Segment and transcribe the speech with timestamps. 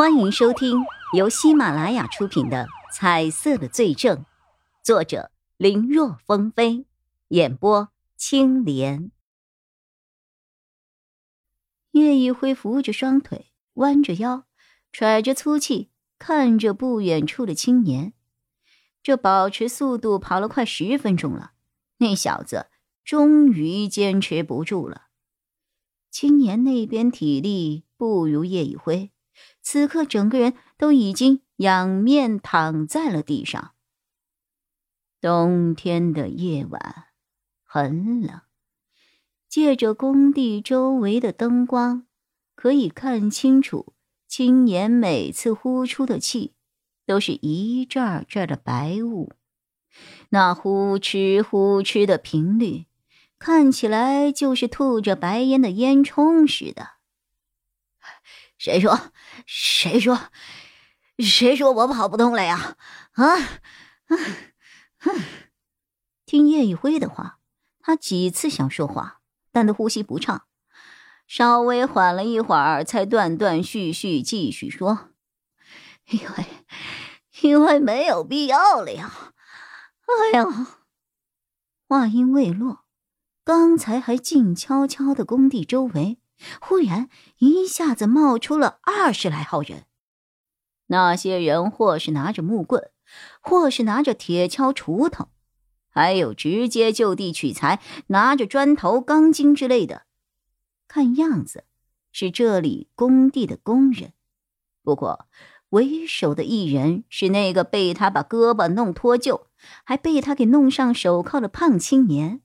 [0.00, 4.16] 欢迎收听由喜马拉雅出品的《彩色的罪证》，
[4.82, 6.86] 作者林若风飞，
[7.28, 9.10] 演播青莲。
[11.90, 14.46] 叶一辉扶着双腿，弯着腰，
[14.90, 18.14] 喘着粗气，看着不远处的青年。
[19.02, 21.52] 这保持速度跑了快十分钟了，
[21.98, 22.68] 那小子
[23.04, 25.08] 终于坚持不住了。
[26.10, 29.10] 青年那边体力不如叶一辉。
[29.62, 33.72] 此刻，整个人都已经仰面躺在了地上。
[35.20, 37.04] 冬天的夜晚
[37.62, 38.40] 很冷，
[39.48, 42.06] 借着工地周围的灯光，
[42.54, 43.92] 可以看清楚
[44.26, 46.54] 青年每次呼出的气，
[47.04, 49.32] 都是一阵阵的白雾。
[50.30, 52.86] 那呼哧呼哧的频率，
[53.38, 56.99] 看起来就是吐着白烟的烟囱似的。
[58.60, 59.10] 谁说？
[59.46, 60.20] 谁说？
[61.18, 62.76] 谁说我跑不动了呀？
[63.12, 63.24] 啊！
[66.26, 67.38] 听叶一辉的话，
[67.80, 70.44] 他几次想说话，但都呼吸不畅，
[71.26, 75.08] 稍微缓了一会儿，才断断续续继续说
[76.12, 76.44] ：“因为，
[77.40, 79.32] 因为没有必要了呀！”
[80.04, 80.76] 哎呀！
[81.88, 82.84] 话音未落，
[83.42, 86.19] 刚才还静悄悄的工地周围。
[86.60, 89.84] 忽然，一下子冒出了二十来号人。
[90.86, 92.90] 那些人或是拿着木棍，
[93.40, 95.28] 或是拿着铁锹、锄头，
[95.88, 100.02] 还有直接就地取材，拿着砖头、钢筋之类的。
[100.88, 101.64] 看样子
[102.10, 104.12] 是这里工地的工人。
[104.82, 105.28] 不过，
[105.68, 109.42] 为首的一人是那个被他把胳膊弄脱臼，
[109.84, 112.40] 还被他给弄上手铐的胖青年。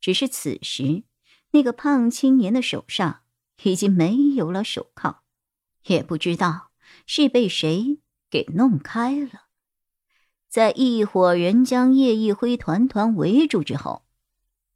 [0.00, 1.04] 只是此时。
[1.50, 3.22] 那个胖青年的手上
[3.62, 5.22] 已经没有了手铐，
[5.86, 6.70] 也不知道
[7.06, 9.48] 是被谁给弄开了。
[10.48, 14.06] 在一伙人将叶一辉团团围住之后，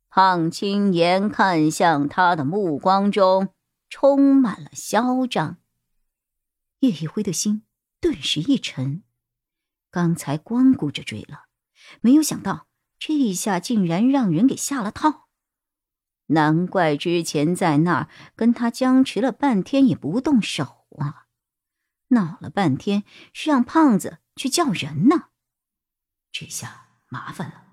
[0.08, 3.54] 胖青年看向他的目光中
[3.88, 5.58] 充满了嚣张。
[6.80, 7.62] 叶一辉的心
[8.00, 9.02] 顿时一沉，
[9.90, 11.44] 刚才光顾着追了，
[12.00, 12.66] 没有想到
[12.98, 15.28] 这一下竟然让人给下了套。
[16.26, 21.26] 难怪之前在那儿跟他僵持了半天也不动手啊！
[22.08, 25.28] 闹了半天是让胖子去叫人呢，
[26.30, 27.64] 这下麻烦了。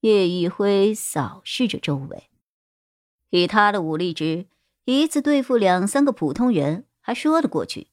[0.00, 2.30] 叶一辉扫视着周围，
[3.30, 4.46] 以他的武力值，
[4.84, 7.88] 一次对付两三个普通人还说得过去，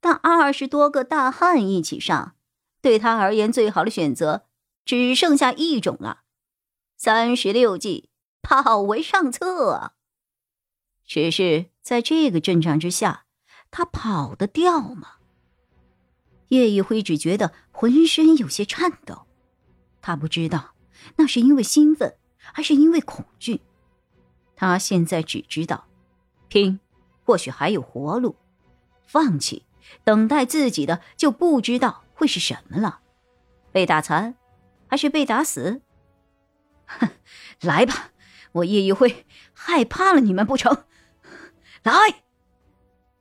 [0.00, 2.36] 但二十多个大汉一起上，
[2.80, 4.46] 对他而言最好的选择
[4.84, 6.22] 只剩下一种了：
[6.96, 8.09] 三十六计。
[8.42, 9.92] 跑为上策，
[11.04, 13.24] 只是在这个阵仗之下，
[13.70, 15.16] 他跑得掉吗？
[16.48, 19.26] 叶一辉只觉得浑身有些颤抖，
[20.00, 20.74] 他不知道
[21.16, 23.60] 那是因为兴奋还是因为恐惧。
[24.56, 25.86] 他现在只知道，
[26.48, 26.80] 拼
[27.24, 28.36] 或许还有活路，
[29.06, 29.64] 放弃
[30.04, 33.00] 等待自己的就不知道会是什么了，
[33.70, 34.34] 被打残
[34.88, 35.80] 还是被打死？
[36.86, 37.08] 哼，
[37.62, 38.10] 来吧！
[38.52, 40.84] 我叶一辉害怕了你们不成？
[41.82, 41.92] 来！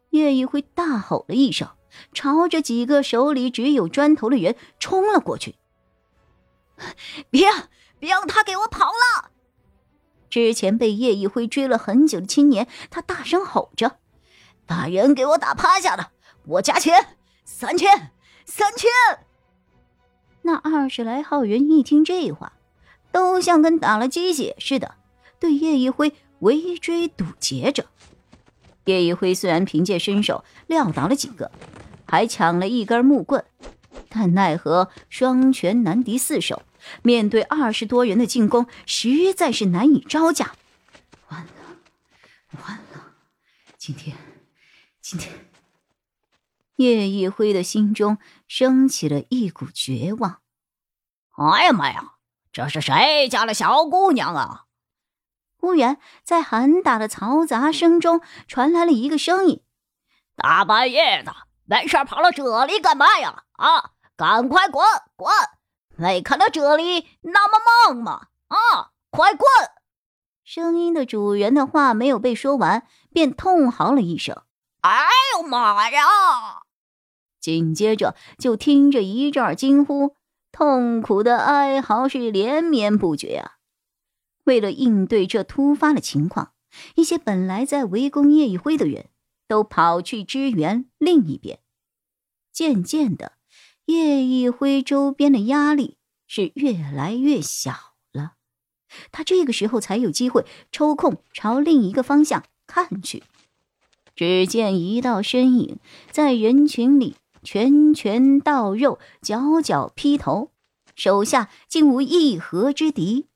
[0.09, 1.69] 叶一辉大吼了一声，
[2.13, 5.55] 朝着几个手里只有砖头的人冲了过去。
[7.29, 7.47] 别
[7.99, 9.31] 别让他给我跑了！
[10.29, 13.97] 之前被叶一辉追了很久的青年，他大声吼着
[14.65, 16.11] ：“把人给我打趴下了，
[16.45, 18.11] 我加钱三千，
[18.45, 18.89] 三千！”
[20.41, 22.53] 那二十来号人一听这话，
[23.11, 24.95] 都像跟打了鸡血似的。
[25.39, 27.85] 对叶一辉围追堵截着，
[28.85, 31.51] 叶一辉虽然凭借身手撂倒了几个，
[32.07, 33.43] 还抢了一根木棍，
[34.09, 36.63] 但奈何双拳难敌四手，
[37.01, 40.55] 面对二十多人的进攻，实在是难以招架。
[41.29, 41.51] 完了，
[42.63, 43.13] 完了！
[43.77, 44.17] 今天，
[45.01, 45.33] 今天，
[46.75, 50.41] 叶一辉的心中升起了一股绝望。
[51.35, 52.15] 哎呀妈呀，
[52.51, 54.65] 这是谁家的小姑娘啊？
[55.59, 59.61] 忽然，在喊打的嘈杂声中，传来了一个声音
[60.37, 61.35] ：“大半夜的，
[61.65, 63.43] 没事跑到这里干嘛呀？
[63.57, 64.85] 啊，赶快滚
[65.17, 65.29] 滚！
[65.97, 67.59] 没看到这里那么
[67.89, 68.27] 忙吗？
[68.47, 69.45] 啊，快滚！”
[70.45, 74.41] 声音的主人的话没有被说完，便痛嚎了一声
[74.81, 76.01] ：“哎呦妈呀！”
[77.39, 80.15] 紧接着就听着一阵惊呼，
[80.51, 83.58] 痛苦的哀嚎是连绵不绝啊！
[84.49, 86.53] 为了应对这突发的情况，
[86.95, 89.09] 一些本来在围攻叶一辉的人
[89.47, 91.59] 都跑去支援另一边。
[92.51, 93.33] 渐渐的，
[93.85, 98.33] 叶一辉周边的压力是越来越小了。
[99.11, 103.21] 他这个时候才有机会抽空朝另一个方向看去。
[104.15, 105.77] 只见一道身影
[106.09, 110.49] 在人群里拳拳到肉，脚脚劈头，
[110.95, 113.27] 手下竟无一合之敌。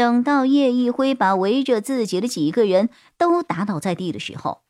[0.00, 2.88] 等到叶一辉把围着自己的几个人
[3.18, 4.62] 都打倒在地的时候，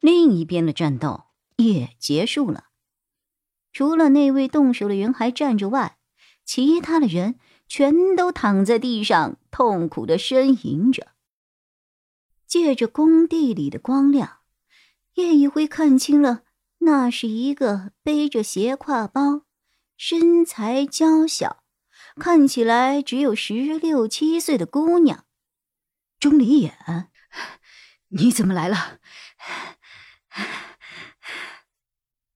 [0.00, 2.64] 另一边的战斗也结束了。
[3.72, 5.98] 除了那位动手的人还站着外，
[6.44, 7.36] 其他的人
[7.68, 11.12] 全都躺在地上，痛苦的呻吟着。
[12.48, 14.38] 借着工地里的光亮。
[15.14, 16.42] 叶一辉看清了，
[16.78, 19.42] 那是一个背着斜挎包、
[19.96, 21.62] 身材娇小、
[22.18, 25.24] 看起来只有十六七岁的姑娘。
[26.18, 27.08] 钟离眼，
[28.08, 28.98] 你怎么来了？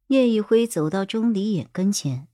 [0.09, 2.29] 叶一辉走到钟离眼跟前，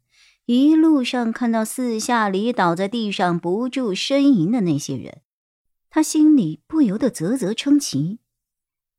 [0.46, 5.22] 一路上看到四下里倒在地上不住呻吟的那些人，
[5.88, 8.18] 他心里不由得啧啧称奇，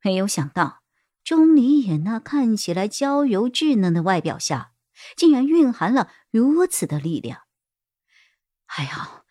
[0.02, 0.84] 没有想到。
[1.24, 4.72] 钟离眼那看起来娇柔稚嫩的外表下，
[5.18, 7.47] 竟然蕴含了如此的力量。
[8.68, 9.26] 还好，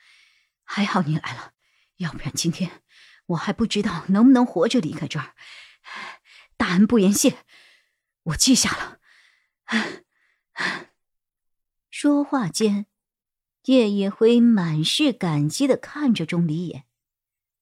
[0.65, 1.53] 还好你来了，
[1.99, 2.83] 要不然今天
[3.27, 5.35] 我还不知道能不能活着离开这儿。
[6.57, 7.45] 大恩不言谢，
[8.25, 8.99] 我记下了。
[11.91, 12.87] 说话间，
[13.67, 16.85] 叶一辉满是感激的看着钟离眼，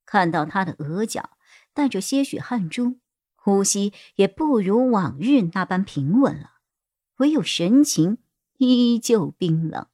[0.07, 1.37] 看到他的额角
[1.73, 3.01] 带着些许汗珠。
[3.37, 6.53] 呼吸也不如往日那般平稳了，
[7.17, 8.17] 唯有神情
[8.57, 9.87] 依旧冰冷。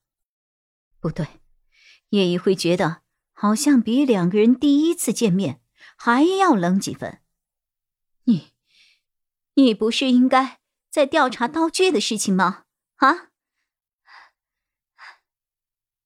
[1.01, 1.40] 不对，
[2.11, 3.03] 叶一辉觉得
[3.33, 5.61] 好像比两个人第一次见面
[5.97, 7.21] 还要冷几分。
[8.25, 8.53] 你，
[9.55, 12.65] 你不是应该在调查道具的事情吗？
[12.97, 13.31] 啊？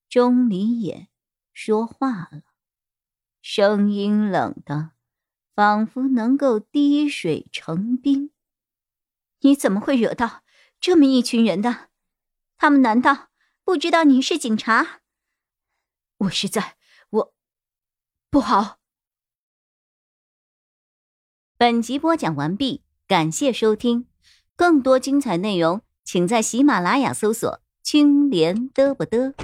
[0.09, 1.09] 钟离眼
[1.53, 2.43] 说话了，
[3.43, 4.93] 声音冷的。
[5.55, 8.33] 仿佛能够滴水成冰。
[9.43, 10.43] 你怎么会惹到
[10.81, 11.91] 这么一群人的？
[12.57, 13.29] 他们难道
[13.63, 15.03] 不知道你是警察？
[16.25, 16.77] 我实在，
[17.11, 17.35] 我
[18.31, 18.79] 不好。
[21.57, 24.07] 本集播讲完毕，感谢收听，
[24.57, 29.35] 更多精彩内容，请在喜马拉雅搜索“青莲嘚不嘚”。